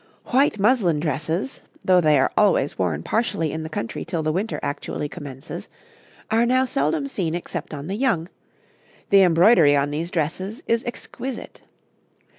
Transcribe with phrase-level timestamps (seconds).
[0.31, 4.59] 'White muslin dresses, though they are always worn partially in the country till the winter
[4.63, 5.69] actually commences,
[6.31, 8.27] are now seldom seen except on the young:
[9.11, 11.61] the embroidery on these dresses is exquisite.